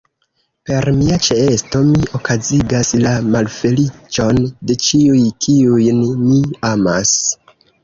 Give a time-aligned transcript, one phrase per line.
[0.69, 6.43] Per mia ĉeesto mi okazigas la malfeliĉon de ĉiuj, kiujn mi
[6.75, 7.17] amas.